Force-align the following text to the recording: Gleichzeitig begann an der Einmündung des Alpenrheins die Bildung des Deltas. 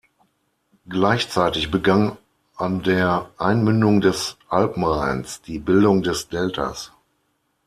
Gleichzeitig 0.89 1.69
begann 1.69 2.17
an 2.55 2.81
der 2.81 3.29
Einmündung 3.37 4.01
des 4.01 4.35
Alpenrheins 4.49 5.43
die 5.43 5.59
Bildung 5.59 6.01
des 6.01 6.27
Deltas. 6.27 6.91